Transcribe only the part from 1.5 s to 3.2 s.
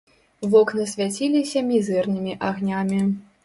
мізэрнымі агнямі.